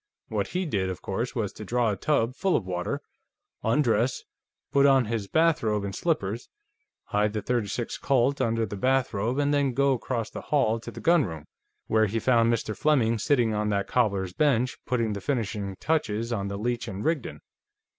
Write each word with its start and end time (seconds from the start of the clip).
What 0.29 0.47
he 0.47 0.65
did, 0.65 0.89
of 0.89 1.03
course, 1.03 1.35
was 1.35 1.53
to 1.53 1.63
draw 1.63 1.91
a 1.91 1.95
tub 1.95 2.33
full 2.35 2.55
of 2.55 2.65
water, 2.65 3.01
undress, 3.61 4.23
put 4.71 4.87
on 4.87 5.05
his 5.05 5.27
bathrobe 5.27 5.83
and 5.83 5.93
slippers, 5.93 6.49
hide 7.09 7.33
the 7.33 7.41
.36 7.43 8.01
Colt 8.01 8.41
under 8.41 8.65
the 8.65 8.75
bathrobe, 8.75 9.37
and 9.37 9.53
then 9.53 9.75
go 9.75 9.93
across 9.93 10.31
the 10.31 10.41
hall 10.41 10.79
to 10.79 10.89
the 10.89 11.01
gunroom, 11.01 11.45
where 11.85 12.07
he 12.07 12.17
found 12.19 12.51
Mr. 12.51 12.75
Fleming 12.75 13.19
sitting 13.19 13.53
on 13.53 13.69
that 13.69 13.85
cobbler's 13.87 14.33
bench, 14.33 14.75
putting 14.87 15.13
the 15.13 15.21
finishing 15.21 15.75
touches 15.79 16.33
on 16.33 16.47
the 16.47 16.57
Leech 16.57 16.87
& 16.87 16.87
Rigdon. 16.91 17.39